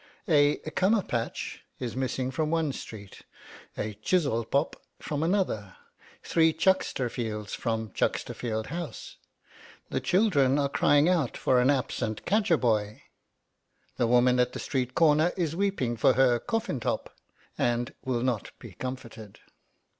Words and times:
A 0.27 0.55
Cumberpatch 0.75 1.59
is 1.77 1.95
missing 1.95 2.31
from 2.31 2.49
one 2.49 2.71
street 2.73 3.21
a 3.77 3.93
Chizzolpop 4.03 4.73
from 4.99 5.21
another 5.21 5.75
three 6.23 6.53
Chucksterfields 6.55 7.53
from 7.53 7.91
Chucksterfield 7.91 8.65
House; 8.73 9.17
the 9.91 9.99
children 10.01 10.57
are 10.57 10.69
crying 10.69 11.07
out 11.07 11.37
for 11.37 11.61
an 11.61 11.69
absent 11.69 12.25
Cadgerboy; 12.25 13.01
the 13.97 14.07
woman 14.07 14.39
at 14.39 14.53
the 14.53 14.59
street 14.59 14.95
corner 14.95 15.33
is 15.37 15.55
weeping 15.55 15.95
for 15.95 16.13
her 16.13 16.39
Coffintop, 16.39 17.11
and 17.55 17.93
will 18.03 18.23
not 18.23 18.49
be 18.57 18.71
comforted. 18.71 19.39